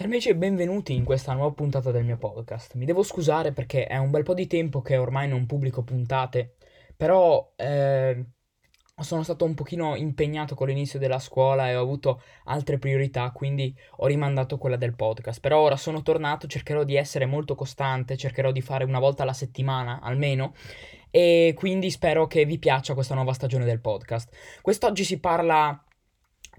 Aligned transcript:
Salve 0.00 0.16
e 0.16 0.34
benvenuti 0.34 0.94
in 0.94 1.04
questa 1.04 1.34
nuova 1.34 1.52
puntata 1.52 1.90
del 1.90 2.04
mio 2.04 2.16
podcast. 2.16 2.72
Mi 2.76 2.86
devo 2.86 3.02
scusare 3.02 3.52
perché 3.52 3.84
è 3.84 3.98
un 3.98 4.08
bel 4.08 4.22
po' 4.22 4.32
di 4.32 4.46
tempo 4.46 4.80
che 4.80 4.96
ormai 4.96 5.28
non 5.28 5.44
pubblico 5.44 5.82
puntate, 5.82 6.54
però 6.96 7.52
eh, 7.54 8.24
sono 8.98 9.22
stato 9.22 9.44
un 9.44 9.52
pochino 9.52 9.96
impegnato 9.96 10.54
con 10.54 10.68
l'inizio 10.68 10.98
della 10.98 11.18
scuola 11.18 11.68
e 11.68 11.76
ho 11.76 11.82
avuto 11.82 12.22
altre 12.44 12.78
priorità, 12.78 13.30
quindi 13.30 13.76
ho 13.96 14.06
rimandato 14.06 14.56
quella 14.56 14.76
del 14.76 14.96
podcast. 14.96 15.38
Però 15.38 15.58
ora 15.58 15.76
sono 15.76 16.00
tornato, 16.00 16.46
cercherò 16.46 16.82
di 16.82 16.96
essere 16.96 17.26
molto 17.26 17.54
costante, 17.54 18.16
cercherò 18.16 18.52
di 18.52 18.62
fare 18.62 18.84
una 18.84 19.00
volta 19.00 19.24
alla 19.24 19.34
settimana 19.34 20.00
almeno 20.00 20.54
e 21.10 21.52
quindi 21.54 21.90
spero 21.90 22.26
che 22.26 22.46
vi 22.46 22.58
piaccia 22.58 22.94
questa 22.94 23.14
nuova 23.14 23.34
stagione 23.34 23.66
del 23.66 23.82
podcast. 23.82 24.34
Quest'oggi 24.62 25.04
si 25.04 25.20
parla 25.20 25.78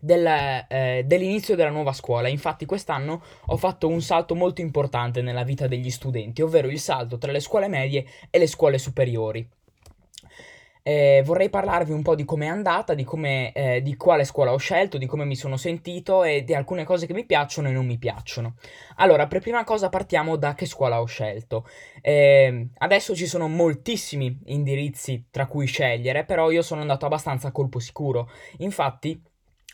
del, 0.01 0.25
eh, 0.67 1.03
dell'inizio 1.05 1.55
della 1.55 1.69
nuova 1.69 1.93
scuola. 1.93 2.27
Infatti 2.27 2.65
quest'anno 2.65 3.21
ho 3.45 3.57
fatto 3.57 3.87
un 3.87 4.01
salto 4.01 4.35
molto 4.35 4.59
importante 4.59 5.21
nella 5.21 5.43
vita 5.43 5.67
degli 5.67 5.89
studenti, 5.89 6.41
ovvero 6.41 6.67
il 6.67 6.79
salto 6.79 7.17
tra 7.17 7.31
le 7.31 7.39
scuole 7.39 7.67
medie 7.67 8.05
e 8.29 8.39
le 8.39 8.47
scuole 8.47 8.77
superiori. 8.77 9.47
Eh, 10.83 11.21
vorrei 11.23 11.49
parlarvi 11.49 11.91
un 11.91 12.01
po' 12.01 12.15
di 12.15 12.25
come 12.25 12.45
è 12.45 12.49
andata, 12.49 12.95
di, 12.95 13.03
come, 13.03 13.51
eh, 13.51 13.83
di 13.83 13.95
quale 13.95 14.23
scuola 14.23 14.51
ho 14.51 14.57
scelto, 14.57 14.97
di 14.97 15.05
come 15.05 15.25
mi 15.25 15.35
sono 15.35 15.55
sentito 15.55 16.23
e 16.23 16.43
di 16.43 16.55
alcune 16.55 16.85
cose 16.85 17.05
che 17.05 17.13
mi 17.13 17.25
piacciono 17.25 17.67
e 17.67 17.71
non 17.71 17.85
mi 17.85 17.99
piacciono. 17.99 18.55
Allora, 18.95 19.27
per 19.27 19.41
prima 19.41 19.63
cosa 19.63 19.89
partiamo 19.89 20.37
da 20.37 20.55
che 20.55 20.65
scuola 20.65 20.99
ho 20.99 21.05
scelto. 21.05 21.67
Eh, 22.01 22.69
adesso 22.79 23.15
ci 23.15 23.27
sono 23.27 23.47
moltissimi 23.47 24.39
indirizzi 24.45 25.27
tra 25.29 25.45
cui 25.45 25.67
scegliere, 25.67 26.25
però 26.25 26.49
io 26.49 26.63
sono 26.63 26.81
andato 26.81 27.05
abbastanza 27.05 27.49
a 27.49 27.51
colpo 27.51 27.77
sicuro. 27.77 28.31
Infatti, 28.57 29.21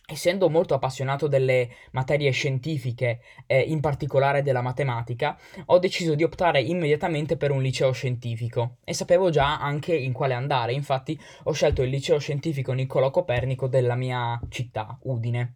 Essendo 0.10 0.50
molto 0.50 0.74
appassionato 0.74 1.28
delle 1.28 1.70
materie 1.92 2.32
scientifiche, 2.32 3.20
eh, 3.46 3.60
in 3.60 3.82
particolare 3.82 4.42
della 4.42 4.62
matematica, 4.62 5.38
ho 5.66 5.80
deciso 5.80 6.16
di 6.16 6.24
optare 6.24 6.62
immediatamente 6.62 7.36
per 7.36 7.52
un 7.52 7.62
liceo 7.62 7.92
scientifico 7.92 8.78
e 8.86 8.94
sapevo 8.94 9.30
già 9.30 9.60
anche 9.60 9.94
in 9.94 10.14
quale 10.14 10.34
andare, 10.34 10.72
infatti 10.72 11.20
ho 11.44 11.52
scelto 11.52 11.84
il 11.84 11.90
liceo 11.90 12.20
scientifico 12.20 12.72
Niccolò 12.72 13.12
Copernico 13.12 13.68
della 13.68 13.96
mia 13.96 14.40
città, 14.48 14.98
Udine. 15.02 15.56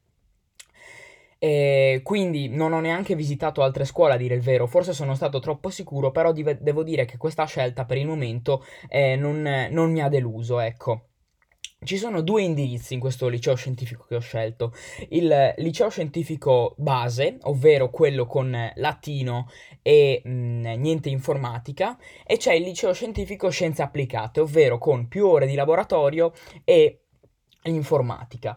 E 1.40 2.02
quindi 2.04 2.50
non 2.50 2.74
ho 2.74 2.82
neanche 2.82 3.16
visitato 3.16 3.64
altre 3.64 3.86
scuole 3.86 4.16
a 4.16 4.18
dire 4.18 4.36
il 4.36 4.42
vero, 4.42 4.68
forse 4.68 4.92
sono 4.92 5.16
stato 5.16 5.40
troppo 5.40 5.70
sicuro, 5.70 6.12
però 6.12 6.34
dive- 6.34 6.58
devo 6.60 6.84
dire 6.84 7.06
che 7.06 7.16
questa 7.16 7.46
scelta 7.46 7.86
per 7.86 7.96
il 7.96 8.06
momento 8.06 8.66
eh, 8.90 9.16
non, 9.16 9.70
non 9.72 9.92
mi 9.94 10.02
ha 10.02 10.10
deluso, 10.10 10.60
ecco. 10.60 11.06
Ci 11.84 11.98
sono 11.98 12.22
due 12.22 12.44
indirizzi 12.44 12.94
in 12.94 13.00
questo 13.00 13.28
liceo 13.28 13.56
scientifico 13.56 14.06
che 14.08 14.16
ho 14.16 14.20
scelto. 14.20 14.72
Il 15.10 15.56
liceo 15.58 15.90
scientifico 15.90 16.76
base, 16.78 17.40
ovvero 17.42 17.90
quello 17.90 18.28
con 18.28 18.56
latino 18.76 19.50
e 19.82 20.22
mh, 20.24 20.30
mm, 20.30 20.64
niente 20.80 21.10
informatica, 21.10 21.98
e 22.24 22.38
c'è 22.38 22.54
il 22.54 22.62
liceo 22.62 22.94
scientifico 22.94 23.50
scienze 23.50 23.82
applicate, 23.82 24.42
ovvero 24.42 24.78
con 24.78 25.08
più 25.08 25.26
ore 25.26 25.48
di 25.48 25.56
laboratorio 25.56 26.34
e 26.64 27.06
informatica. 27.64 28.56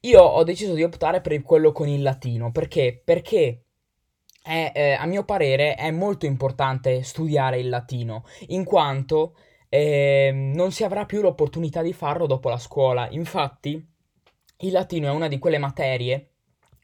Io 0.00 0.20
ho 0.20 0.42
deciso 0.42 0.74
di 0.74 0.82
optare 0.82 1.20
per 1.20 1.40
quello 1.42 1.70
con 1.70 1.86
il 1.86 2.02
latino, 2.02 2.50
perché? 2.50 3.00
Perché 3.04 3.66
è, 4.42 4.72
eh, 4.74 4.92
a 4.94 5.06
mio 5.06 5.22
parere 5.22 5.76
è 5.76 5.92
molto 5.92 6.26
importante 6.26 7.04
studiare 7.04 7.60
il 7.60 7.68
latino, 7.68 8.24
in 8.48 8.64
quanto 8.64 9.34
e 9.68 10.26
ehm, 10.28 10.52
non 10.54 10.72
si 10.72 10.84
avrà 10.84 11.04
più 11.04 11.20
l'opportunità 11.20 11.82
di 11.82 11.92
farlo 11.92 12.26
dopo 12.26 12.48
la 12.48 12.58
scuola. 12.58 13.08
Infatti, 13.10 13.84
il 14.58 14.72
latino 14.72 15.08
è 15.08 15.10
una 15.10 15.28
di 15.28 15.38
quelle 15.38 15.58
materie 15.58 16.30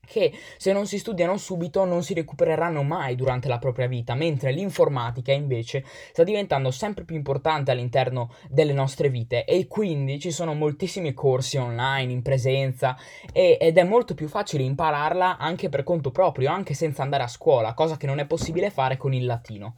che 0.04 0.32
se 0.58 0.72
non 0.72 0.86
si 0.86 0.98
studiano 0.98 1.36
subito 1.36 1.84
non 1.84 2.02
si 2.02 2.14
recupereranno 2.14 2.82
mai 2.82 3.16
durante 3.16 3.48
la 3.48 3.58
propria 3.58 3.86
vita, 3.86 4.14
mentre 4.14 4.52
l'informatica 4.52 5.32
invece 5.32 5.84
sta 6.12 6.22
diventando 6.24 6.70
sempre 6.70 7.04
più 7.04 7.16
importante 7.16 7.70
all'interno 7.70 8.34
delle 8.48 8.72
nostre 8.72 9.08
vite 9.08 9.44
e 9.44 9.66
quindi 9.66 10.20
ci 10.20 10.30
sono 10.30 10.54
moltissimi 10.54 11.14
corsi 11.14 11.56
online 11.56 12.12
in 12.12 12.22
presenza 12.22 12.96
e, 13.32 13.56
ed 13.60 13.78
è 13.78 13.82
molto 13.82 14.14
più 14.14 14.28
facile 14.28 14.62
impararla 14.62 15.38
anche 15.38 15.68
per 15.68 15.82
conto 15.82 16.10
proprio, 16.10 16.50
anche 16.50 16.74
senza 16.74 17.02
andare 17.02 17.22
a 17.22 17.28
scuola, 17.28 17.74
cosa 17.74 17.96
che 17.96 18.06
non 18.06 18.18
è 18.18 18.26
possibile 18.26 18.70
fare 18.70 18.96
con 18.96 19.14
il 19.14 19.24
latino. 19.24 19.74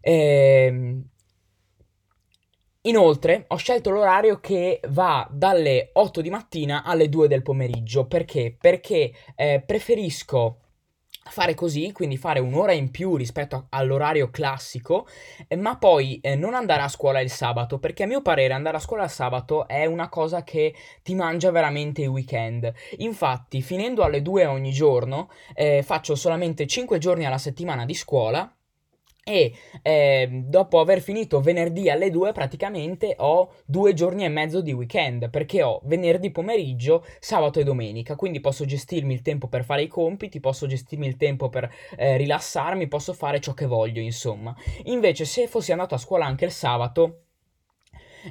Ehm 0.00 1.04
Inoltre 2.88 3.44
ho 3.48 3.56
scelto 3.56 3.90
l'orario 3.90 4.40
che 4.40 4.80
va 4.88 5.28
dalle 5.30 5.90
8 5.92 6.22
di 6.22 6.30
mattina 6.30 6.84
alle 6.84 7.10
2 7.10 7.28
del 7.28 7.42
pomeriggio. 7.42 8.06
Perché? 8.06 8.56
Perché 8.58 9.12
eh, 9.36 9.62
preferisco 9.64 10.60
fare 11.28 11.52
così, 11.52 11.92
quindi 11.92 12.16
fare 12.16 12.40
un'ora 12.40 12.72
in 12.72 12.90
più 12.90 13.14
rispetto 13.14 13.66
all'orario 13.68 14.30
classico, 14.30 15.06
eh, 15.46 15.56
ma 15.56 15.76
poi 15.76 16.18
eh, 16.22 16.34
non 16.34 16.54
andare 16.54 16.80
a 16.80 16.88
scuola 16.88 17.20
il 17.20 17.30
sabato, 17.30 17.78
perché 17.78 18.04
a 18.04 18.06
mio 18.06 18.22
parere 18.22 18.54
andare 18.54 18.78
a 18.78 18.80
scuola 18.80 19.04
il 19.04 19.10
sabato 19.10 19.68
è 19.68 19.84
una 19.84 20.08
cosa 20.08 20.42
che 20.42 20.74
ti 21.02 21.14
mangia 21.14 21.50
veramente 21.50 22.00
il 22.00 22.08
weekend. 22.08 22.72
Infatti, 22.98 23.60
finendo 23.60 24.02
alle 24.02 24.22
2 24.22 24.46
ogni 24.46 24.72
giorno, 24.72 25.28
eh, 25.54 25.82
faccio 25.82 26.14
solamente 26.14 26.66
5 26.66 26.96
giorni 26.96 27.26
alla 27.26 27.36
settimana 27.36 27.84
di 27.84 27.92
scuola 27.92 28.50
e 29.28 29.52
eh, 29.82 30.26
dopo 30.46 30.80
aver 30.80 31.02
finito 31.02 31.42
venerdì 31.42 31.90
alle 31.90 32.08
2 32.10 32.32
praticamente 32.32 33.14
ho 33.18 33.50
due 33.66 33.92
giorni 33.92 34.24
e 34.24 34.28
mezzo 34.28 34.62
di 34.62 34.72
weekend 34.72 35.28
perché 35.28 35.62
ho 35.62 35.82
venerdì 35.84 36.30
pomeriggio, 36.30 37.04
sabato 37.20 37.60
e 37.60 37.64
domenica, 37.64 38.16
quindi 38.16 38.40
posso 38.40 38.64
gestirmi 38.64 39.12
il 39.12 39.20
tempo 39.20 39.46
per 39.48 39.64
fare 39.64 39.82
i 39.82 39.86
compiti, 39.86 40.40
posso 40.40 40.66
gestirmi 40.66 41.06
il 41.06 41.18
tempo 41.18 41.50
per 41.50 41.70
eh, 41.98 42.16
rilassarmi, 42.16 42.88
posso 42.88 43.12
fare 43.12 43.38
ciò 43.38 43.52
che 43.52 43.66
voglio 43.66 44.00
insomma. 44.00 44.56
Invece 44.84 45.26
se 45.26 45.46
fossi 45.46 45.72
andato 45.72 45.94
a 45.94 45.98
scuola 45.98 46.24
anche 46.24 46.46
il 46.46 46.50
sabato 46.50 47.24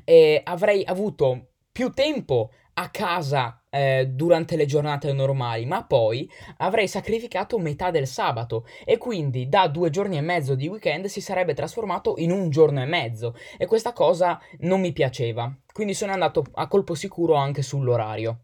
eh, 0.04 0.42
avrei 0.44 0.84
avuto 0.84 1.50
più 1.72 1.92
tempo 1.92 2.50
a 2.80 2.90
casa 2.90 3.62
eh, 3.70 4.08
durante 4.08 4.56
le 4.56 4.66
giornate 4.66 5.12
normali, 5.12 5.66
ma 5.66 5.84
poi 5.84 6.30
avrei 6.58 6.88
sacrificato 6.88 7.58
metà 7.58 7.92
del 7.92 8.08
sabato 8.08 8.66
e 8.86 8.98
quindi 8.98 9.50
da 9.50 9.68
due 9.68 9.90
giorni 9.90 10.18
e 10.18 10.22
mezzo 10.22 10.56
di 10.56 10.68
weekend 10.68 11.06
si 11.06 11.20
sarebbe 11.20 11.54
trasformato 11.54 12.16
in 12.18 12.32
un 12.32 12.50
giorno 12.50 12.82
e 12.82 12.86
mezzo 12.86 13.36
e 13.58 13.66
questa 13.66 13.94
cosa 13.94 14.40
non 14.60 14.80
mi 14.80 14.94
piaceva, 14.94 15.52
quindi 15.74 15.94
sono 15.94 16.12
andato 16.12 16.44
a 16.54 16.68
colpo 16.68 16.94
sicuro 16.94 17.34
anche 17.34 17.62
sull'orario. 17.62 18.42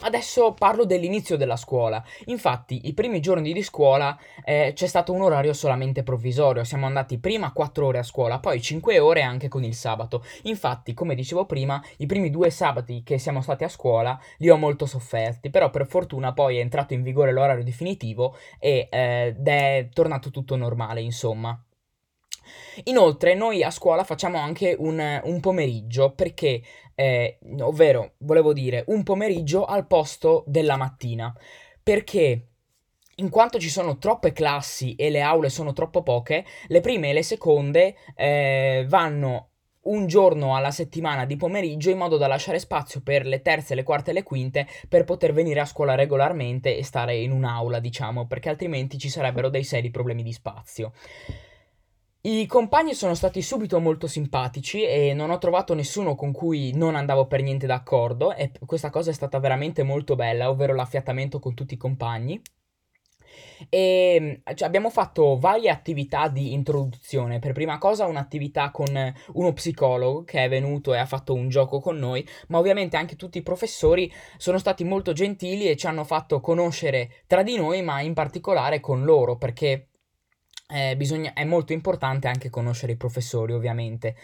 Adesso 0.00 0.52
parlo 0.52 0.84
dell'inizio 0.84 1.36
della 1.36 1.56
scuola. 1.56 2.02
Infatti, 2.26 2.88
i 2.88 2.94
primi 2.94 3.20
giorni 3.20 3.52
di 3.52 3.62
scuola 3.62 4.18
eh, 4.44 4.72
c'è 4.74 4.86
stato 4.86 5.12
un 5.12 5.22
orario 5.22 5.52
solamente 5.52 6.02
provvisorio. 6.02 6.64
Siamo 6.64 6.86
andati 6.86 7.18
prima 7.18 7.52
4 7.52 7.86
ore 7.86 7.98
a 7.98 8.02
scuola, 8.02 8.38
poi 8.38 8.60
5 8.60 8.98
ore 8.98 9.22
anche 9.22 9.48
con 9.48 9.64
il 9.64 9.74
sabato. 9.74 10.24
Infatti, 10.42 10.94
come 10.94 11.14
dicevo 11.14 11.46
prima, 11.46 11.82
i 11.98 12.06
primi 12.06 12.30
due 12.30 12.50
sabati 12.50 13.02
che 13.02 13.18
siamo 13.18 13.40
stati 13.40 13.64
a 13.64 13.68
scuola 13.68 14.18
li 14.38 14.50
ho 14.50 14.56
molto 14.56 14.86
sofferti, 14.86 15.50
però 15.50 15.70
per 15.70 15.86
fortuna 15.86 16.32
poi 16.32 16.58
è 16.58 16.60
entrato 16.60 16.94
in 16.94 17.02
vigore 17.02 17.32
l'orario 17.32 17.64
definitivo 17.64 18.36
eh, 18.58 18.88
ed 18.90 19.46
è 19.46 19.88
tornato 19.92 20.30
tutto 20.30 20.56
normale, 20.56 21.00
insomma. 21.00 21.58
Inoltre, 22.84 23.34
noi 23.34 23.62
a 23.62 23.70
scuola 23.70 24.04
facciamo 24.04 24.38
anche 24.38 24.74
un, 24.78 25.20
un 25.24 25.40
pomeriggio 25.40 26.12
perché, 26.12 26.62
eh, 26.94 27.38
ovvero, 27.60 28.14
volevo 28.18 28.52
dire, 28.52 28.84
un 28.88 29.02
pomeriggio 29.02 29.64
al 29.64 29.86
posto 29.86 30.44
della 30.46 30.76
mattina. 30.76 31.34
Perché 31.82 32.48
in 33.16 33.28
quanto 33.28 33.58
ci 33.58 33.68
sono 33.68 33.98
troppe 33.98 34.32
classi 34.32 34.94
e 34.96 35.10
le 35.10 35.20
aule 35.20 35.48
sono 35.48 35.72
troppo 35.72 36.02
poche, 36.02 36.44
le 36.66 36.80
prime 36.80 37.10
e 37.10 37.12
le 37.12 37.22
seconde 37.22 37.94
eh, 38.16 38.84
vanno 38.88 39.50
un 39.84 40.06
giorno 40.06 40.56
alla 40.56 40.70
settimana 40.70 41.24
di 41.24 41.36
pomeriggio 41.36 41.90
in 41.90 41.98
modo 41.98 42.16
da 42.16 42.26
lasciare 42.26 42.58
spazio 42.58 43.02
per 43.02 43.26
le 43.26 43.42
terze, 43.42 43.74
le 43.74 43.82
quarte 43.82 44.10
e 44.10 44.14
le 44.14 44.22
quinte 44.22 44.66
per 44.88 45.04
poter 45.04 45.32
venire 45.32 45.60
a 45.60 45.66
scuola 45.66 45.94
regolarmente 45.94 46.76
e 46.76 46.82
stare 46.82 47.16
in 47.16 47.32
un'aula, 47.32 47.80
diciamo, 47.80 48.26
perché 48.26 48.48
altrimenti 48.48 48.98
ci 48.98 49.08
sarebbero 49.08 49.48
dei 49.48 49.64
seri 49.64 49.90
problemi 49.90 50.22
di 50.22 50.32
spazio. 50.32 50.92
I 52.26 52.46
compagni 52.46 52.94
sono 52.94 53.14
stati 53.14 53.42
subito 53.42 53.78
molto 53.80 54.06
simpatici 54.06 54.82
e 54.82 55.12
non 55.12 55.28
ho 55.28 55.36
trovato 55.36 55.74
nessuno 55.74 56.14
con 56.14 56.32
cui 56.32 56.72
non 56.74 56.94
andavo 56.94 57.26
per 57.26 57.42
niente 57.42 57.66
d'accordo 57.66 58.34
e 58.34 58.50
questa 58.64 58.88
cosa 58.88 59.10
è 59.10 59.12
stata 59.12 59.38
veramente 59.38 59.82
molto 59.82 60.14
bella, 60.16 60.48
ovvero 60.48 60.74
l'affiatamento 60.74 61.38
con 61.38 61.52
tutti 61.52 61.74
i 61.74 61.76
compagni. 61.76 62.40
E 63.68 64.40
cioè, 64.54 64.66
abbiamo 64.66 64.88
fatto 64.88 65.36
varie 65.38 65.68
attività 65.68 66.28
di 66.28 66.54
introduzione. 66.54 67.40
Per 67.40 67.52
prima 67.52 67.76
cosa 67.76 68.06
un'attività 68.06 68.70
con 68.70 68.86
uno 69.34 69.52
psicologo 69.52 70.24
che 70.24 70.44
è 70.44 70.48
venuto 70.48 70.94
e 70.94 70.98
ha 70.98 71.04
fatto 71.04 71.34
un 71.34 71.50
gioco 71.50 71.78
con 71.78 71.98
noi, 71.98 72.26
ma 72.48 72.56
ovviamente 72.56 72.96
anche 72.96 73.16
tutti 73.16 73.36
i 73.36 73.42
professori 73.42 74.10
sono 74.38 74.56
stati 74.56 74.82
molto 74.82 75.12
gentili 75.12 75.68
e 75.68 75.76
ci 75.76 75.86
hanno 75.86 76.04
fatto 76.04 76.40
conoscere 76.40 77.22
tra 77.26 77.42
di 77.42 77.54
noi, 77.56 77.82
ma 77.82 78.00
in 78.00 78.14
particolare 78.14 78.80
con 78.80 79.04
loro, 79.04 79.36
perché 79.36 79.88
eh, 80.68 80.96
bisogna, 80.96 81.32
è 81.32 81.44
molto 81.44 81.72
importante 81.72 82.28
anche 82.28 82.50
conoscere 82.50 82.92
i 82.92 82.96
professori, 82.96 83.52
ovviamente. 83.52 84.16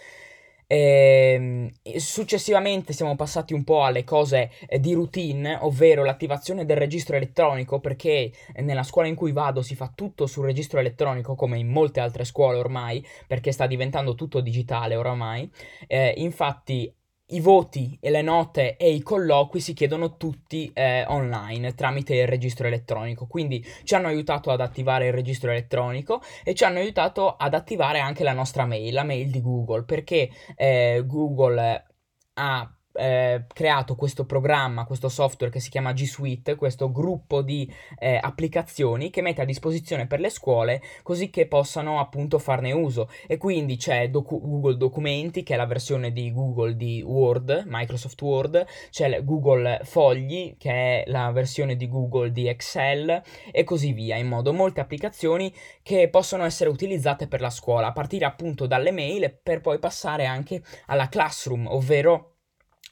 Ehm, 0.72 1.68
successivamente 1.96 2.92
siamo 2.92 3.16
passati 3.16 3.54
un 3.54 3.64
po' 3.64 3.82
alle 3.82 4.04
cose 4.04 4.52
eh, 4.68 4.78
di 4.78 4.92
routine, 4.92 5.58
ovvero 5.60 6.04
l'attivazione 6.04 6.64
del 6.64 6.76
registro 6.76 7.16
elettronico, 7.16 7.80
perché 7.80 8.30
nella 8.58 8.84
scuola 8.84 9.08
in 9.08 9.16
cui 9.16 9.32
vado 9.32 9.62
si 9.62 9.74
fa 9.74 9.90
tutto 9.92 10.26
sul 10.28 10.44
registro 10.44 10.78
elettronico, 10.78 11.34
come 11.34 11.58
in 11.58 11.68
molte 11.68 11.98
altre 11.98 12.24
scuole 12.24 12.58
ormai, 12.58 13.04
perché 13.26 13.50
sta 13.50 13.66
diventando 13.66 14.14
tutto 14.14 14.40
digitale 14.40 14.94
oramai. 14.94 15.50
Eh, 15.88 16.14
infatti 16.18 16.92
i 17.30 17.40
voti 17.40 17.98
e 18.00 18.10
le 18.10 18.22
note 18.22 18.76
e 18.76 18.92
i 18.92 19.02
colloqui 19.02 19.60
si 19.60 19.74
chiedono 19.74 20.16
tutti 20.16 20.70
eh, 20.72 21.04
online 21.06 21.74
tramite 21.74 22.14
il 22.14 22.26
registro 22.26 22.66
elettronico. 22.66 23.26
Quindi 23.26 23.64
ci 23.84 23.94
hanno 23.94 24.08
aiutato 24.08 24.50
ad 24.50 24.60
attivare 24.60 25.06
il 25.06 25.12
registro 25.12 25.50
elettronico 25.50 26.20
e 26.44 26.54
ci 26.54 26.64
hanno 26.64 26.78
aiutato 26.78 27.36
ad 27.36 27.54
attivare 27.54 28.00
anche 28.00 28.24
la 28.24 28.32
nostra 28.32 28.66
mail, 28.66 28.92
la 28.92 29.04
mail 29.04 29.30
di 29.30 29.40
Google, 29.40 29.84
perché 29.84 30.30
eh, 30.56 31.02
Google 31.06 31.86
ha 32.34 32.74
eh, 33.00 33.44
creato 33.52 33.94
questo 33.94 34.26
programma, 34.26 34.84
questo 34.84 35.08
software 35.08 35.50
che 35.50 35.60
si 35.60 35.70
chiama 35.70 35.92
G 35.92 36.04
Suite, 36.04 36.54
questo 36.54 36.92
gruppo 36.92 37.40
di 37.40 37.72
eh, 37.98 38.18
applicazioni 38.20 39.08
che 39.10 39.22
mette 39.22 39.40
a 39.40 39.46
disposizione 39.46 40.06
per 40.06 40.20
le 40.20 40.28
scuole 40.28 40.82
così 41.02 41.30
che 41.30 41.46
possano 41.46 41.98
appunto 41.98 42.38
farne 42.38 42.72
uso. 42.72 43.08
E 43.26 43.38
quindi 43.38 43.76
c'è 43.76 44.10
docu- 44.10 44.42
Google 44.42 44.76
Documenti, 44.76 45.42
che 45.42 45.54
è 45.54 45.56
la 45.56 45.66
versione 45.66 46.12
di 46.12 46.32
Google 46.32 46.76
di 46.76 47.02
Word, 47.02 47.64
Microsoft 47.66 48.20
Word, 48.20 48.66
c'è 48.90 49.24
Google 49.24 49.80
Fogli, 49.84 50.56
che 50.58 50.70
è 50.70 51.04
la 51.06 51.30
versione 51.30 51.76
di 51.76 51.88
Google 51.88 52.32
di 52.32 52.48
Excel 52.48 53.22
e 53.50 53.64
così 53.64 53.92
via, 53.92 54.16
in 54.16 54.26
modo 54.28 54.52
molte 54.52 54.80
applicazioni 54.80 55.52
che 55.82 56.08
possono 56.10 56.44
essere 56.44 56.68
utilizzate 56.68 57.26
per 57.28 57.40
la 57.40 57.50
scuola, 57.50 57.88
a 57.88 57.92
partire 57.92 58.26
appunto 58.26 58.66
dalle 58.66 58.90
mail 58.90 59.38
per 59.42 59.60
poi 59.60 59.78
passare 59.78 60.26
anche 60.26 60.62
alla 60.86 61.08
classroom, 61.08 61.66
ovvero 61.66 62.29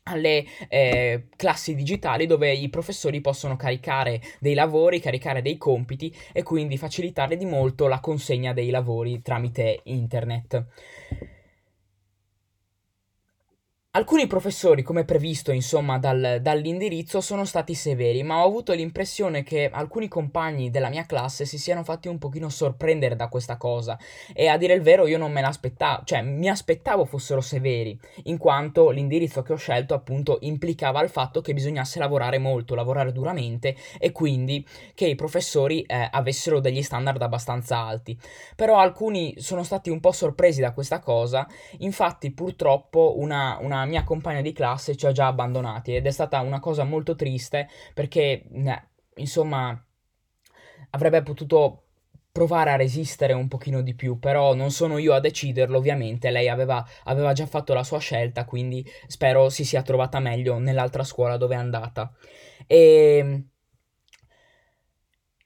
alle 0.08 0.44
eh, 0.68 1.26
classi 1.36 1.74
digitali 1.74 2.26
dove 2.26 2.52
i 2.52 2.68
professori 2.68 3.20
possono 3.20 3.56
caricare 3.56 4.20
dei 4.40 4.54
lavori, 4.54 5.00
caricare 5.00 5.42
dei 5.42 5.56
compiti 5.56 6.14
e 6.32 6.42
quindi 6.42 6.78
facilitare 6.78 7.36
di 7.36 7.44
molto 7.44 7.86
la 7.86 8.00
consegna 8.00 8.52
dei 8.52 8.70
lavori 8.70 9.22
tramite 9.22 9.80
internet. 9.84 10.64
Alcuni 13.98 14.28
professori, 14.28 14.84
come 14.84 15.04
previsto 15.04 15.50
insomma 15.50 15.98
dal, 15.98 16.38
dall'indirizzo, 16.40 17.20
sono 17.20 17.44
stati 17.44 17.74
severi, 17.74 18.22
ma 18.22 18.44
ho 18.44 18.46
avuto 18.46 18.72
l'impressione 18.72 19.42
che 19.42 19.68
alcuni 19.72 20.06
compagni 20.06 20.70
della 20.70 20.88
mia 20.88 21.04
classe 21.04 21.44
si 21.44 21.58
siano 21.58 21.82
fatti 21.82 22.06
un 22.06 22.16
pochino 22.16 22.48
sorprendere 22.48 23.16
da 23.16 23.26
questa 23.26 23.56
cosa 23.56 23.98
e 24.32 24.46
a 24.46 24.56
dire 24.56 24.74
il 24.74 24.82
vero 24.82 25.08
io 25.08 25.18
non 25.18 25.32
me 25.32 25.40
l'aspettavo, 25.40 26.04
cioè 26.04 26.22
mi 26.22 26.48
aspettavo 26.48 27.06
fossero 27.06 27.40
severi, 27.40 27.98
in 28.26 28.38
quanto 28.38 28.90
l'indirizzo 28.90 29.42
che 29.42 29.52
ho 29.52 29.56
scelto 29.56 29.94
appunto 29.94 30.38
implicava 30.42 31.02
il 31.02 31.08
fatto 31.08 31.40
che 31.40 31.52
bisognasse 31.52 31.98
lavorare 31.98 32.38
molto, 32.38 32.76
lavorare 32.76 33.10
duramente 33.10 33.74
e 33.98 34.12
quindi 34.12 34.64
che 34.94 35.08
i 35.08 35.16
professori 35.16 35.82
eh, 35.82 36.08
avessero 36.12 36.60
degli 36.60 36.82
standard 36.82 37.20
abbastanza 37.20 37.78
alti. 37.78 38.16
Però 38.54 38.78
alcuni 38.78 39.34
sono 39.40 39.64
stati 39.64 39.90
un 39.90 39.98
po' 39.98 40.12
sorpresi 40.12 40.60
da 40.60 40.72
questa 40.72 41.00
cosa, 41.00 41.48
infatti 41.78 42.30
purtroppo 42.30 43.14
una, 43.16 43.58
una 43.60 43.86
mia 43.88 44.04
compagna 44.04 44.40
di 44.40 44.52
classe 44.52 44.96
ci 44.96 45.06
ha 45.06 45.12
già 45.12 45.26
abbandonati 45.26 45.94
ed 45.96 46.06
è 46.06 46.10
stata 46.10 46.40
una 46.40 46.60
cosa 46.60 46.84
molto 46.84 47.16
triste 47.16 47.68
perché, 47.94 48.44
insomma, 49.16 49.84
avrebbe 50.90 51.22
potuto 51.22 51.82
provare 52.30 52.70
a 52.70 52.76
resistere 52.76 53.32
un 53.32 53.48
pochino 53.48 53.82
di 53.82 53.94
più, 53.94 54.20
però 54.20 54.54
non 54.54 54.70
sono 54.70 54.98
io 54.98 55.12
a 55.12 55.20
deciderlo, 55.20 55.76
ovviamente, 55.76 56.30
lei 56.30 56.48
aveva, 56.48 56.86
aveva 57.04 57.32
già 57.32 57.46
fatto 57.46 57.74
la 57.74 57.82
sua 57.82 57.98
scelta, 57.98 58.44
quindi 58.44 58.88
spero 59.08 59.48
si 59.48 59.64
sia 59.64 59.82
trovata 59.82 60.20
meglio 60.20 60.58
nell'altra 60.58 61.02
scuola 61.02 61.36
dove 61.36 61.54
è 61.54 61.58
andata. 61.58 62.12
E... 62.66 63.42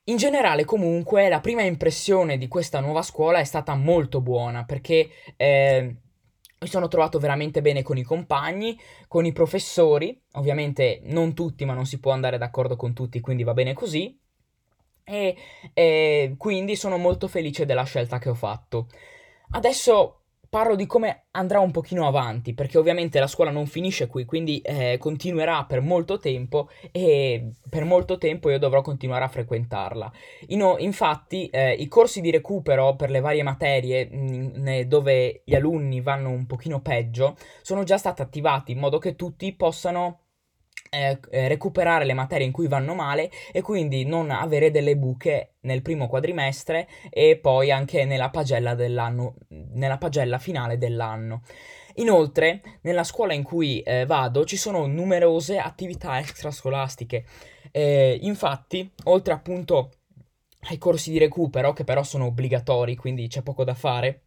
In 0.07 0.17
generale, 0.17 0.65
comunque, 0.65 1.29
la 1.29 1.41
prima 1.41 1.63
impressione 1.63 2.37
di 2.37 2.49
questa 2.49 2.81
nuova 2.81 3.03
scuola 3.03 3.39
è 3.39 3.45
stata 3.45 3.75
molto 3.75 4.21
buona 4.21 4.65
perché 4.65 5.09
eh, 5.37 5.97
mi 6.63 6.69
sono 6.69 6.89
trovato 6.89 7.19
veramente 7.19 7.61
bene 7.61 7.83
con 7.83 7.99
i 7.99 8.03
compagni, 8.03 8.79
con 9.09 9.27
i 9.27 9.33
professori, 9.33 10.19
ovviamente 10.33 11.01
non 11.05 11.35
tutti, 11.35 11.65
ma 11.65 11.75
non 11.75 11.87
si 11.87 11.99
può 11.99 12.13
andare 12.13 12.39
d'accordo 12.39 12.77
con 12.77 12.95
tutti, 12.95 13.21
quindi 13.21 13.43
va 13.43 13.53
bene 13.53 13.75
così. 13.75 14.19
E, 15.05 15.37
e 15.75 16.35
quindi 16.39 16.77
sono 16.77 16.97
molto 16.97 17.27
felice 17.27 17.67
della 17.67 17.83
scelta 17.83 18.19
che 18.19 18.29
ho 18.29 18.35
fatto. 18.35 18.87
Adesso 19.51 20.22
parlo 20.53 20.75
di 20.75 20.85
come 20.85 21.29
andrà 21.31 21.61
un 21.61 21.71
pochino 21.71 22.07
avanti, 22.07 22.53
perché 22.53 22.77
ovviamente 22.77 23.19
la 23.19 23.27
scuola 23.27 23.51
non 23.51 23.65
finisce 23.65 24.07
qui, 24.07 24.27
quindi 24.27 24.61
eh, 24.61 24.99
continuerà 24.99 25.65
per 25.65 25.81
molto 25.81 26.19
tempo 26.19 26.69
e 26.91 27.53
per 27.71 27.87
molto 27.87 28.19
tempo 28.19 28.51
io 28.51 28.59
dovrò 28.59 28.83
continuare 28.83 29.25
a 29.25 29.29
frequentarla. 29.29 30.13
Ino, 30.49 30.77
infatti 30.77 31.47
eh, 31.47 31.73
i 31.73 31.89
corsi 31.89 32.21
di 32.21 32.31
recupero 32.31 32.97
per 32.97 33.09
le 33.09 33.21
varie 33.21 33.43
materie 33.43 34.05
mh, 34.05 34.53
mm, 34.59 34.81
dove 34.81 35.41
gli 35.47 35.55
alunni 35.55 36.03
vanno 36.03 36.29
un 36.29 36.45
pochino 36.45 36.83
peggio 36.83 37.35
sono 37.63 37.83
già 37.85 37.97
stati 37.97 38.21
attivati 38.21 38.73
in 38.73 38.79
modo 38.79 38.99
che 38.99 39.17
tutti 39.17 39.55
possano 39.55 40.22
eh, 40.95 41.19
eh, 41.31 41.49
recuperare 41.49 42.05
le 42.05 42.13
materie 42.13 42.45
in 42.45 42.53
cui 42.53 42.69
vanno 42.69 42.95
male 42.95 43.31
e 43.51 43.63
quindi 43.63 44.05
non 44.05 44.31
avere 44.31 44.71
delle 44.71 44.95
buche 44.95 45.55
nel 45.61 45.81
primo 45.81 46.07
quadrimestre 46.07 46.87
e 47.09 47.39
poi 47.41 47.71
anche 47.71 48.05
nella 48.05 48.29
pagella, 48.29 48.75
nella 48.75 49.99
pagella 49.99 50.39
finale 50.39 50.77
dell'anno. 50.77 51.45
Inoltre, 51.95 52.61
nella 52.83 53.05
scuola 53.05 53.33
in 53.33 53.43
cui 53.43 53.81
eh, 53.81 54.05
vado 54.05 54.45
ci 54.45 54.59
sono 54.59 54.87
numerose 54.87 55.59
attività 55.59 56.19
extrascolastiche. 56.19 57.25
Eh, 57.71 58.19
infatti, 58.21 58.91
oltre 59.05 59.33
appunto 59.33 59.93
ai 60.69 60.77
corsi 60.77 61.11
di 61.11 61.19
recupero, 61.19 61.73
che 61.73 61.85
però 61.85 62.03
sono 62.03 62.27
obbligatori, 62.27 62.97
quindi 62.97 63.29
c'è 63.29 63.41
poco 63.43 63.65
da 63.65 63.75
fare, 63.75 64.21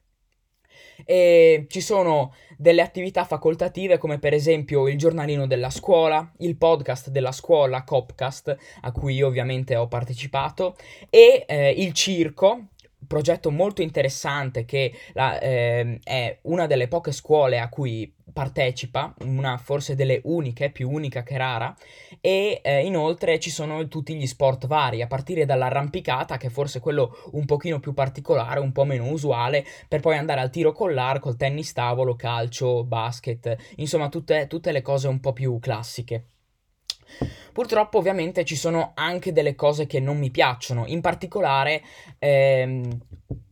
e 1.03 1.65
ci 1.69 1.81
sono 1.81 2.33
delle 2.57 2.81
attività 2.81 3.25
facoltative 3.25 3.97
come 3.97 4.19
per 4.19 4.33
esempio 4.33 4.87
il 4.87 4.97
giornalino 4.97 5.47
della 5.47 5.69
scuola, 5.69 6.31
il 6.37 6.55
podcast 6.55 7.09
della 7.09 7.31
scuola, 7.31 7.83
Copcast, 7.83 8.55
a 8.81 8.91
cui 8.91 9.15
io 9.15 9.27
ovviamente 9.27 9.75
ho 9.75 9.87
partecipato, 9.87 10.75
e 11.09 11.45
eh, 11.47 11.71
il 11.71 11.91
circo, 11.93 12.67
progetto 13.07 13.51
molto 13.51 13.81
interessante 13.81 14.65
che 14.65 14.93
la, 15.13 15.39
eh, 15.39 15.99
è 16.03 16.39
una 16.43 16.67
delle 16.67 16.87
poche 16.87 17.11
scuole 17.11 17.59
a 17.59 17.69
cui 17.69 18.13
partecipa, 18.33 19.13
una 19.19 19.57
forse 19.57 19.95
delle 19.95 20.19
uniche, 20.25 20.69
più 20.69 20.89
unica 20.89 21.23
che 21.23 21.37
rara, 21.37 21.75
e 22.19 22.59
eh, 22.63 22.85
inoltre 22.85 23.39
ci 23.39 23.49
sono 23.49 23.87
tutti 23.87 24.15
gli 24.15 24.27
sport 24.27 24.67
vari, 24.67 25.01
a 25.01 25.07
partire 25.07 25.45
dall'arrampicata, 25.45 26.37
che 26.37 26.47
è 26.47 26.49
forse 26.49 26.79
quello 26.79 27.15
un 27.31 27.45
pochino 27.45 27.79
più 27.79 27.93
particolare, 27.93 28.59
un 28.59 28.71
po' 28.71 28.83
meno 28.83 29.09
usuale, 29.09 29.65
per 29.87 30.01
poi 30.01 30.17
andare 30.17 30.41
al 30.41 30.49
tiro 30.49 30.71
con 30.71 30.93
l'arco, 30.93 31.29
il 31.29 31.37
tennis 31.37 31.71
tavolo, 31.71 32.15
calcio, 32.15 32.83
basket, 32.83 33.55
insomma 33.77 34.09
tutte, 34.09 34.47
tutte 34.47 34.71
le 34.71 34.81
cose 34.81 35.07
un 35.07 35.19
po' 35.19 35.33
più 35.33 35.57
classiche. 35.59 36.25
Purtroppo 37.53 37.97
ovviamente 37.97 38.43
ci 38.43 38.55
sono 38.55 38.91
anche 38.95 39.31
delle 39.31 39.55
cose 39.55 39.87
che 39.87 39.99
non 39.99 40.17
mi 40.17 40.31
piacciono, 40.31 40.85
in 40.87 41.01
particolare 41.01 41.81
ehm, 42.19 42.99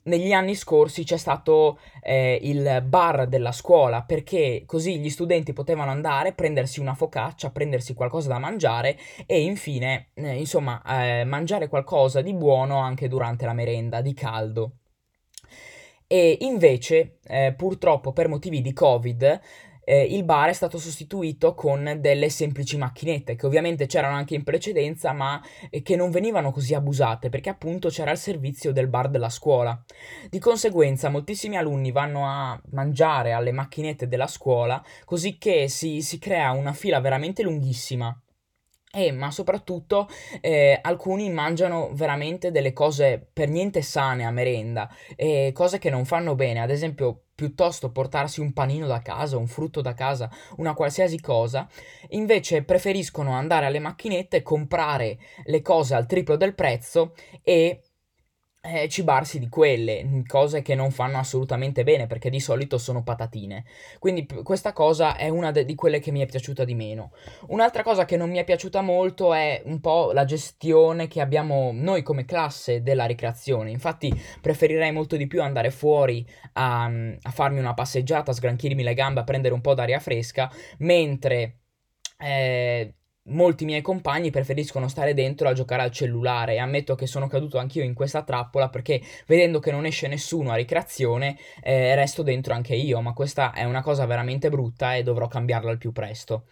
negli 0.03 0.33
anni 0.33 0.55
scorsi 0.55 1.03
c'è 1.03 1.17
stato 1.17 1.79
eh, 2.01 2.38
il 2.41 2.83
bar 2.86 3.27
della 3.27 3.51
scuola 3.51 4.03
perché 4.03 4.63
così 4.65 5.00
gli 5.00 5.10
studenti 5.10 5.53
potevano 5.53 5.91
andare, 5.91 6.33
prendersi 6.33 6.79
una 6.79 6.93
focaccia, 6.93 7.51
prendersi 7.51 7.93
qualcosa 7.93 8.29
da 8.29 8.39
mangiare 8.39 8.98
e 9.25 9.41
infine, 9.41 10.10
eh, 10.15 10.38
insomma, 10.38 10.81
eh, 10.86 11.24
mangiare 11.24 11.69
qualcosa 11.69 12.22
di 12.22 12.33
buono 12.33 12.79
anche 12.79 13.07
durante 13.07 13.45
la 13.45 13.53
merenda, 13.53 14.01
di 14.01 14.13
caldo. 14.13 14.77
E 16.07 16.38
invece, 16.41 17.19
eh, 17.25 17.53
purtroppo 17.55 18.12
per 18.12 18.27
motivi 18.27 18.62
di 18.62 18.74
Covid, 18.74 19.41
eh, 19.85 20.03
il 20.03 20.23
bar 20.23 20.49
è 20.49 20.53
stato 20.53 20.77
sostituito 20.77 21.53
con 21.53 21.97
delle 21.99 22.29
semplici 22.29 22.77
macchinette 22.77 23.35
che 23.35 23.45
ovviamente 23.45 23.85
c'erano 23.85 24.15
anche 24.15 24.35
in 24.35 24.43
precedenza 24.43 25.11
ma 25.13 25.41
eh, 25.69 25.81
che 25.81 25.95
non 25.95 26.11
venivano 26.11 26.51
così 26.51 26.73
abusate 26.73 27.29
perché 27.29 27.49
appunto 27.49 27.89
c'era 27.89 28.11
il 28.11 28.17
servizio 28.17 28.71
del 28.71 28.87
bar 28.87 29.09
della 29.09 29.29
scuola. 29.29 29.81
Di 30.29 30.39
conseguenza 30.39 31.09
moltissimi 31.09 31.57
alunni 31.57 31.91
vanno 31.91 32.25
a 32.25 32.59
mangiare 32.71 33.31
alle 33.33 33.51
macchinette 33.51 34.07
della 34.07 34.27
scuola 34.27 34.83
così 35.05 35.37
che 35.37 35.67
si, 35.67 36.01
si 36.01 36.19
crea 36.19 36.51
una 36.51 36.73
fila 36.73 36.99
veramente 36.99 37.43
lunghissima 37.43 38.17
e, 38.95 39.11
ma 39.11 39.31
soprattutto 39.31 40.07
eh, 40.39 40.77
alcuni 40.79 41.31
mangiano 41.31 41.89
veramente 41.93 42.51
delle 42.51 42.73
cose 42.73 43.27
per 43.33 43.49
niente 43.49 43.81
sane 43.81 44.23
a 44.23 44.29
merenda, 44.29 44.87
eh, 45.15 45.49
cose 45.51 45.79
che 45.79 45.89
non 45.89 46.05
fanno 46.05 46.35
bene, 46.35 46.61
ad 46.61 46.69
esempio 46.69 47.23
piuttosto 47.43 47.91
portarsi 47.91 48.39
un 48.39 48.53
panino 48.53 48.88
da 48.88 49.01
casa, 49.01 49.35
un 49.35 49.47
frutto 49.47 49.81
da 49.81 49.93
casa, 49.93 50.31
una 50.57 50.73
qualsiasi 50.73 51.19
cosa, 51.19 51.67
invece 52.12 52.63
preferiscono 52.63 53.33
andare 53.33 53.65
alle 53.65 53.79
macchinette, 53.79 54.41
comprare 54.41 55.19
le 55.43 55.62
cose 55.62 55.93
al 55.93 56.05
triplo 56.05 56.38
del 56.38 56.55
prezzo 56.55 57.13
e 57.41 57.81
eh, 58.65 58.88
cibarsi 58.88 59.39
di 59.39 59.50
quelle, 59.50 60.03
mm, 60.05 60.22
cose 60.25 60.62
che 60.62 60.74
non 60.74 60.89
fanno 60.91 61.17
assolutamente 61.17 61.84
bene 61.84 62.08
perché 62.08 62.29
di 62.29 62.39
solito 62.39 62.77
sono 62.77 63.03
patatine. 63.03 63.65
Quindi 64.00 64.25
p- 64.25 64.41
questa 64.41 64.72
cosa 64.72 65.17
è 65.17 65.27
una 65.27 65.51
de- 65.51 65.65
di 65.65 65.75
quelle 65.75 66.00
che 66.00 66.12
mi 66.12 66.22
è 66.22 66.25
piaciuta 66.25 66.63
di 66.63 66.74
meno. 66.74 67.12
Un'altra 67.48 67.84
cosa 67.84 68.05
che 68.05 68.15
non 68.15 68.29
mi 68.29 68.38
è 68.38 68.46
piaciuta 68.46 68.79
molto 68.82 69.34
è 69.34 69.62
un 69.65 69.82
po' 69.82 70.12
la 70.13 70.24
gestione 70.24 71.08
che 71.10 71.20
abbiamo 71.20 71.72
noi 71.74 72.03
come 72.03 72.24
classe 72.24 72.82
della 72.82 73.05
ricreazione. 73.05 73.70
Infatti 73.70 74.13
preferirei 74.39 74.93
molto 74.93 75.17
di 75.17 75.27
più 75.27 75.41
andare 75.41 75.70
fuori 75.70 76.25
a, 76.53 76.86
a 76.86 77.32
farmi 77.32 77.60
una 77.60 77.74
passeggiata, 77.74 78.32
sgranchirmi 78.32 78.82
le 78.84 78.93
gambe, 78.93 79.20
a 79.20 79.24
prendere 79.25 79.53
un 79.53 79.62
po' 79.62 79.74
d'aria 79.74 80.00
fresca, 80.00 80.50
mentre... 80.79 81.58
Eh, 82.17 82.93
molti 83.27 83.63
miei 83.65 83.82
compagni 83.82 84.32
preferiscono 84.32 84.88
stare 84.88 85.13
dentro 85.13 85.48
a 85.48 85.53
giocare 85.53 85.84
al 85.84 85.92
cellulare 85.92 86.53
e 86.53 86.58
ammetto 86.58 86.96
che 86.96 87.08
sono 87.08 87.27
caduto 87.27 87.58
anch'io 87.58 87.84
in 87.84 87.94
questa 87.94 88.24
trappola 88.24 88.70
perché 88.70 89.01
vedendo 89.27 89.60
che 89.60 89.72
non 89.72 89.86
esce 89.86 90.08
nessuno 90.08 90.51
a 90.51 90.56
ricreazione 90.56 91.38
eh, 91.62 91.96
resto 91.96 92.24
dentro 92.24 92.53
anche 92.53 92.75
io, 92.75 93.00
ma 93.01 93.13
questa 93.13 93.53
è 93.53 93.63
una 93.63 93.82
cosa 93.82 94.06
veramente 94.06 94.50
brutta 94.50 94.96
e 94.96 95.03
dovrò 95.03 95.27
cambiarla 95.27 95.72
al 95.72 95.77
più 95.77 95.92
presto. 95.92 96.46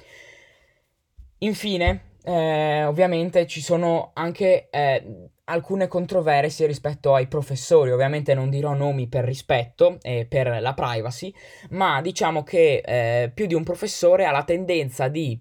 Infine, 1.40 2.12
eh, 2.24 2.84
ovviamente 2.86 3.48
ci 3.48 3.62
sono 3.62 4.12
anche 4.14 4.70
eh, 4.70 5.30
alcune 5.46 5.88
controversie 5.88 6.68
rispetto 6.68 7.16
ai 7.16 7.28
professori, 7.28 7.92
ovviamente 7.92 8.34
non 8.34 8.50
dirò 8.50 8.74
nomi 8.74 9.08
per 9.08 9.26
rispetto 9.26 9.98
e 10.02 10.26
per 10.30 10.62
la 10.62 10.74
privacy, 10.74 11.34
ma 11.72 12.00
diciamo 12.02 12.44
che 12.44 12.82
eh, 12.86 13.32
più 13.34 13.48
di 13.48 13.56
un 13.56 13.64
professore 13.64 14.26
ha 14.26 14.32
la 14.32 14.44
tendenza 14.44 15.08
di 15.08 15.38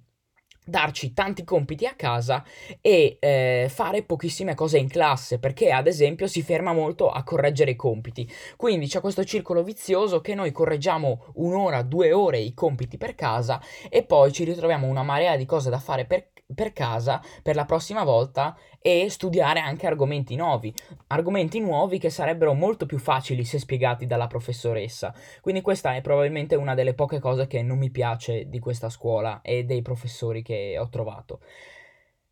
darci 0.70 1.12
tanti 1.12 1.44
compiti 1.44 1.84
a 1.84 1.94
casa 1.94 2.42
e 2.80 3.18
eh, 3.20 3.66
fare 3.68 4.02
pochissime 4.04 4.54
cose 4.54 4.78
in 4.78 4.88
classe 4.88 5.38
perché 5.38 5.70
ad 5.70 5.86
esempio 5.86 6.26
si 6.26 6.42
ferma 6.42 6.72
molto 6.72 7.10
a 7.10 7.22
correggere 7.22 7.72
i 7.72 7.76
compiti. 7.76 8.30
Quindi 8.56 8.86
c'è 8.86 9.00
questo 9.00 9.24
circolo 9.24 9.62
vizioso 9.62 10.20
che 10.20 10.34
noi 10.34 10.52
correggiamo 10.52 11.32
un'ora 11.34 11.82
due 11.82 12.12
ore 12.12 12.38
i 12.38 12.54
compiti 12.54 12.96
per 12.96 13.14
casa 13.14 13.60
e 13.90 14.04
poi 14.04 14.32
ci 14.32 14.44
ritroviamo 14.44 14.86
una 14.86 15.02
marea 15.02 15.36
di 15.36 15.44
cose 15.44 15.68
da 15.68 15.78
fare 15.78 16.06
per 16.06 16.28
per 16.54 16.72
casa 16.72 17.22
per 17.42 17.54
la 17.54 17.64
prossima 17.64 18.02
volta 18.04 18.56
e 18.82 19.10
studiare 19.10 19.60
anche 19.60 19.86
argomenti 19.86 20.36
nuovi, 20.36 20.74
argomenti 21.08 21.60
nuovi 21.60 21.98
che 21.98 22.08
sarebbero 22.08 22.54
molto 22.54 22.86
più 22.86 22.98
facili 22.98 23.44
se 23.44 23.58
spiegati 23.58 24.06
dalla 24.06 24.26
professoressa. 24.26 25.14
Quindi 25.40 25.60
questa 25.60 25.94
è 25.94 26.00
probabilmente 26.00 26.54
una 26.54 26.74
delle 26.74 26.94
poche 26.94 27.18
cose 27.18 27.46
che 27.46 27.62
non 27.62 27.78
mi 27.78 27.90
piace 27.90 28.48
di 28.48 28.58
questa 28.58 28.88
scuola 28.88 29.42
e 29.42 29.64
dei 29.64 29.82
professori 29.82 30.42
che 30.42 30.76
ho 30.78 30.88
trovato. 30.88 31.40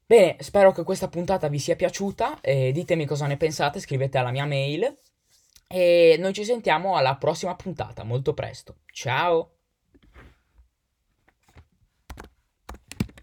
Bene, 0.07 0.37
spero 0.39 0.73
che 0.73 0.85
questa 0.85 1.09
puntata 1.09 1.49
vi 1.49 1.59
sia 1.59 1.77
piaciuta, 1.77 2.41
e 2.41 2.73
ditemi 2.73 3.05
cosa 3.05 3.27
ne 3.27 3.37
pensate, 3.37 3.79
scrivete 3.79 4.17
alla 4.17 4.31
mia 4.31 4.47
mail 4.47 4.97
e 5.67 6.17
noi 6.19 6.33
ci 6.33 6.45
sentiamo 6.45 6.97
alla 6.97 7.17
prossima 7.17 7.55
puntata, 7.55 8.05
molto 8.05 8.33
presto. 8.33 8.77
Ciao! 8.91 9.58